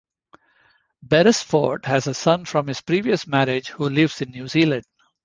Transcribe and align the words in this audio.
Beresford 1.03 1.85
has 1.85 2.07
a 2.07 2.15
son 2.15 2.45
from 2.45 2.65
his 2.65 2.81
previous 2.81 3.27
marriage 3.27 3.67
who 3.67 3.87
lives 3.87 4.19
in 4.19 4.31
New 4.31 4.47
Zealand. 4.47 4.83